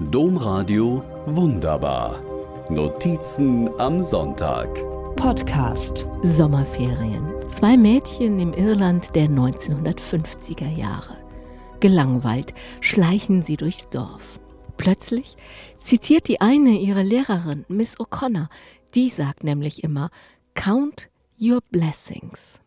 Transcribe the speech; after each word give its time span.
Domradio 0.00 1.02
Wunderbar. 1.26 2.22
Notizen 2.70 3.68
am 3.80 4.00
Sonntag. 4.00 4.68
Podcast 5.16 6.06
Sommerferien. 6.22 7.26
Zwei 7.48 7.76
Mädchen 7.76 8.38
im 8.38 8.52
Irland 8.52 9.12
der 9.16 9.26
1950er 9.26 10.68
Jahre. 10.68 11.16
Gelangweilt 11.80 12.54
schleichen 12.80 13.42
sie 13.42 13.56
durchs 13.56 13.88
Dorf. 13.90 14.38
Plötzlich 14.76 15.36
zitiert 15.78 16.28
die 16.28 16.40
eine 16.40 16.78
ihre 16.78 17.02
Lehrerin, 17.02 17.64
Miss 17.66 17.98
O'Connor. 17.98 18.50
Die 18.94 19.08
sagt 19.08 19.42
nämlich 19.42 19.82
immer, 19.82 20.10
Count 20.54 21.08
your 21.40 21.58
blessings. 21.72 22.60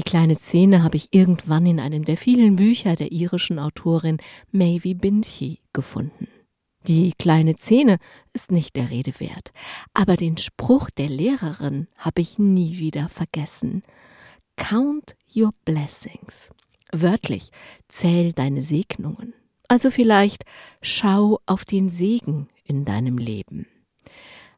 Die 0.00 0.10
kleine 0.10 0.38
Szene 0.38 0.82
habe 0.82 0.96
ich 0.96 1.08
irgendwann 1.10 1.66
in 1.66 1.78
einem 1.78 2.06
der 2.06 2.16
vielen 2.16 2.56
Bücher 2.56 2.96
der 2.96 3.12
irischen 3.12 3.58
Autorin 3.58 4.16
Maeve 4.50 4.94
Binchy 4.94 5.58
gefunden. 5.74 6.26
Die 6.86 7.12
kleine 7.18 7.58
Szene 7.58 7.98
ist 8.32 8.50
nicht 8.50 8.76
der 8.76 8.88
Rede 8.88 9.20
wert, 9.20 9.52
aber 9.92 10.16
den 10.16 10.38
Spruch 10.38 10.88
der 10.88 11.10
Lehrerin 11.10 11.86
habe 11.98 12.22
ich 12.22 12.38
nie 12.38 12.78
wieder 12.78 13.10
vergessen. 13.10 13.82
Count 14.56 15.16
your 15.36 15.52
blessings. 15.66 16.48
Wörtlich, 16.92 17.50
zähl 17.88 18.32
deine 18.32 18.62
Segnungen. 18.62 19.34
Also 19.68 19.90
vielleicht 19.90 20.46
schau 20.80 21.40
auf 21.44 21.66
den 21.66 21.90
Segen 21.90 22.48
in 22.64 22.86
deinem 22.86 23.18
Leben. 23.18 23.66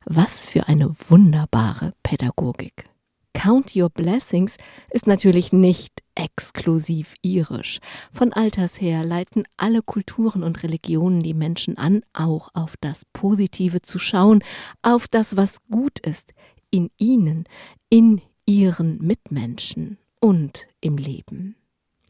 Was 0.04 0.46
für 0.46 0.68
eine 0.68 0.94
wunderbare 1.08 1.94
Pädagogik. 2.04 2.91
Count 3.34 3.74
Your 3.74 3.88
Blessings 3.90 4.56
ist 4.90 5.06
natürlich 5.06 5.52
nicht 5.52 6.02
exklusiv 6.14 7.14
irisch. 7.22 7.78
Von 8.12 8.32
alters 8.32 8.80
her 8.80 9.04
leiten 9.04 9.44
alle 9.56 9.82
Kulturen 9.82 10.42
und 10.42 10.62
Religionen 10.62 11.22
die 11.22 11.34
Menschen 11.34 11.78
an, 11.78 12.02
auch 12.12 12.50
auf 12.54 12.76
das 12.80 13.04
Positive 13.12 13.82
zu 13.82 13.98
schauen, 13.98 14.42
auf 14.82 15.08
das, 15.08 15.36
was 15.36 15.58
gut 15.70 15.98
ist, 16.00 16.32
in 16.70 16.90
ihnen, 16.98 17.44
in 17.88 18.20
ihren 18.46 18.98
Mitmenschen 18.98 19.98
und 20.20 20.66
im 20.80 20.96
Leben. 20.96 21.56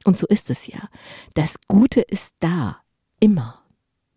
Und 0.04 0.18
so 0.18 0.26
ist 0.26 0.50
es 0.50 0.66
ja. 0.66 0.88
Das 1.34 1.56
Gute 1.68 2.00
ist 2.00 2.34
da, 2.40 2.78
immer. 3.20 3.62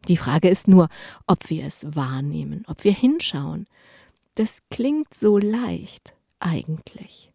Die 0.07 0.17
Frage 0.17 0.49
ist 0.49 0.67
nur, 0.67 0.89
ob 1.27 1.49
wir 1.49 1.65
es 1.65 1.85
wahrnehmen, 1.95 2.63
ob 2.67 2.83
wir 2.83 2.93
hinschauen. 2.93 3.67
Das 4.35 4.57
klingt 4.69 5.13
so 5.13 5.37
leicht, 5.37 6.14
eigentlich. 6.39 7.31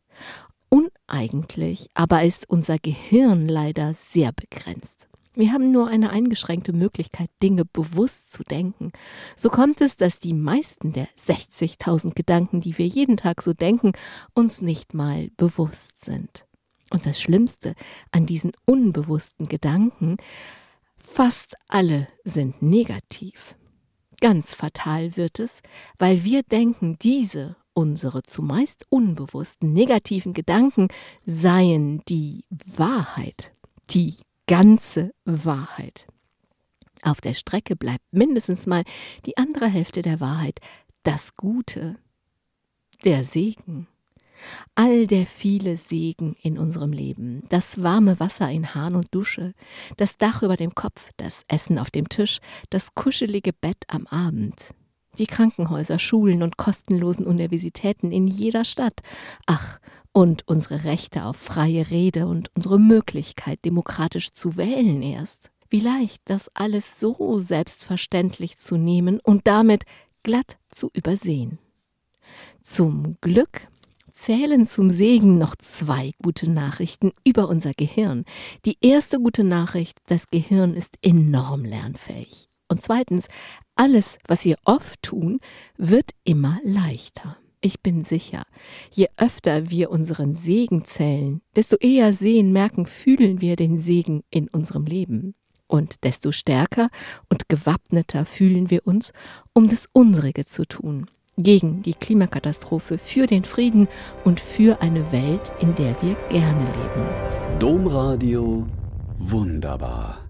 Uneigentlich 0.68 1.88
aber 1.94 2.24
ist 2.24 2.48
unser 2.48 2.78
Gehirn 2.78 3.48
leider 3.48 3.94
sehr 3.94 4.32
begrenzt. 4.32 5.08
Wir 5.34 5.52
haben 5.52 5.70
nur 5.70 5.88
eine 5.88 6.10
eingeschränkte 6.10 6.72
Möglichkeit, 6.72 7.30
Dinge 7.42 7.64
bewusst 7.64 8.32
zu 8.32 8.42
denken. 8.42 8.92
So 9.36 9.48
kommt 9.48 9.80
es, 9.80 9.96
dass 9.96 10.18
die 10.18 10.34
meisten 10.34 10.92
der 10.92 11.08
60.000 11.16 12.14
Gedanken, 12.14 12.60
die 12.60 12.76
wir 12.78 12.86
jeden 12.86 13.16
Tag 13.16 13.40
so 13.42 13.52
denken, 13.52 13.92
uns 14.34 14.60
nicht 14.60 14.92
mal 14.92 15.30
bewusst 15.36 15.92
sind. 16.04 16.46
Und 16.90 17.06
das 17.06 17.20
Schlimmste 17.20 17.74
an 18.10 18.26
diesen 18.26 18.52
unbewussten 18.66 19.46
Gedanken, 19.46 20.16
fast 20.96 21.54
alle 21.68 22.08
sind 22.24 22.60
negativ. 22.60 23.54
Ganz 24.20 24.52
fatal 24.52 25.16
wird 25.16 25.38
es, 25.38 25.62
weil 25.98 26.24
wir 26.24 26.42
denken, 26.42 26.98
diese 27.00 27.56
unsere 27.74 28.22
zumeist 28.22 28.86
unbewussten 28.88 29.72
negativen 29.72 30.32
Gedanken 30.32 30.88
seien 31.26 32.02
die 32.08 32.44
Wahrheit, 32.50 33.52
die 33.90 34.16
ganze 34.46 35.12
Wahrheit. 35.24 36.06
Auf 37.02 37.20
der 37.20 37.34
Strecke 37.34 37.76
bleibt 37.76 38.04
mindestens 38.12 38.66
mal 38.66 38.84
die 39.24 39.36
andere 39.36 39.66
Hälfte 39.66 40.02
der 40.02 40.20
Wahrheit, 40.20 40.60
das 41.02 41.36
Gute, 41.36 41.96
der 43.04 43.24
Segen. 43.24 43.86
All 44.74 45.06
der 45.06 45.26
viele 45.26 45.76
Segen 45.76 46.34
in 46.42 46.58
unserem 46.58 46.92
Leben, 46.92 47.42
das 47.50 47.82
warme 47.82 48.20
Wasser 48.20 48.50
in 48.50 48.74
Hahn 48.74 48.94
und 48.94 49.14
Dusche, 49.14 49.54
das 49.98 50.16
Dach 50.16 50.42
über 50.42 50.56
dem 50.56 50.74
Kopf, 50.74 51.10
das 51.18 51.44
Essen 51.48 51.78
auf 51.78 51.90
dem 51.90 52.08
Tisch, 52.08 52.40
das 52.70 52.94
kuschelige 52.94 53.52
Bett 53.52 53.84
am 53.88 54.06
Abend, 54.06 54.74
die 55.18 55.26
Krankenhäuser, 55.26 55.98
Schulen 55.98 56.42
und 56.42 56.56
kostenlosen 56.56 57.26
Universitäten 57.26 58.12
in 58.12 58.26
jeder 58.26 58.64
Stadt. 58.64 59.00
Ach, 59.46 59.78
und 60.12 60.46
unsere 60.48 60.84
Rechte 60.84 61.24
auf 61.24 61.36
freie 61.36 61.90
Rede 61.90 62.26
und 62.26 62.50
unsere 62.54 62.80
Möglichkeit, 62.80 63.64
demokratisch 63.64 64.32
zu 64.32 64.56
wählen 64.56 65.02
erst. 65.02 65.50
Wie 65.68 65.80
leicht, 65.80 66.20
das 66.24 66.50
alles 66.54 66.98
so 66.98 67.40
selbstverständlich 67.40 68.58
zu 68.58 68.76
nehmen 68.76 69.20
und 69.20 69.46
damit 69.46 69.84
glatt 70.24 70.56
zu 70.68 70.90
übersehen. 70.92 71.58
Zum 72.62 73.16
Glück 73.20 73.68
zählen 74.12 74.66
zum 74.66 74.90
Segen 74.90 75.38
noch 75.38 75.54
zwei 75.56 76.12
gute 76.22 76.50
Nachrichten 76.50 77.12
über 77.24 77.48
unser 77.48 77.72
Gehirn. 77.72 78.24
Die 78.64 78.76
erste 78.80 79.18
gute 79.18 79.44
Nachricht, 79.44 79.98
das 80.06 80.26
Gehirn 80.26 80.74
ist 80.74 80.96
enorm 81.02 81.64
lernfähig. 81.64 82.48
Und 82.68 82.82
zweitens, 82.82 83.28
alles, 83.80 84.18
was 84.28 84.44
wir 84.44 84.56
oft 84.66 85.02
tun, 85.02 85.40
wird 85.78 86.10
immer 86.22 86.60
leichter. 86.62 87.38
Ich 87.62 87.80
bin 87.80 88.04
sicher, 88.04 88.42
je 88.90 89.06
öfter 89.16 89.70
wir 89.70 89.90
unseren 89.90 90.36
Segen 90.36 90.84
zählen, 90.84 91.40
desto 91.56 91.76
eher 91.76 92.12
sehen, 92.12 92.52
merken, 92.52 92.84
fühlen 92.84 93.40
wir 93.40 93.56
den 93.56 93.78
Segen 93.78 94.22
in 94.28 94.48
unserem 94.48 94.84
Leben. 94.84 95.34
Und 95.66 96.04
desto 96.04 96.30
stärker 96.30 96.90
und 97.30 97.48
gewappneter 97.48 98.26
fühlen 98.26 98.68
wir 98.68 98.86
uns, 98.86 99.14
um 99.54 99.66
das 99.66 99.86
Unsrige 99.94 100.44
zu 100.44 100.66
tun. 100.66 101.06
Gegen 101.38 101.80
die 101.80 101.94
Klimakatastrophe, 101.94 102.98
für 102.98 103.26
den 103.26 103.44
Frieden 103.44 103.88
und 104.24 104.40
für 104.40 104.82
eine 104.82 105.10
Welt, 105.10 105.54
in 105.60 105.74
der 105.76 105.96
wir 106.02 106.16
gerne 106.28 106.66
leben. 106.66 107.58
Domradio 107.58 108.66
wunderbar. 109.16 110.29